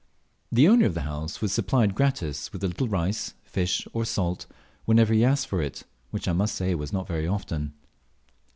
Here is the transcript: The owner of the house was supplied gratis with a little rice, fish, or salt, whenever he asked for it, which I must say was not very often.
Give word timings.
The 0.51 0.67
owner 0.67 0.87
of 0.87 0.95
the 0.95 1.03
house 1.03 1.41
was 1.41 1.51
supplied 1.51 1.93
gratis 1.93 2.51
with 2.51 2.63
a 2.63 2.67
little 2.67 2.87
rice, 2.87 3.35
fish, 3.43 3.87
or 3.93 4.03
salt, 4.03 4.47
whenever 4.85 5.13
he 5.13 5.23
asked 5.23 5.45
for 5.45 5.61
it, 5.61 5.83
which 6.09 6.27
I 6.27 6.33
must 6.33 6.55
say 6.55 6.73
was 6.73 6.91
not 6.91 7.07
very 7.07 7.27
often. 7.27 7.73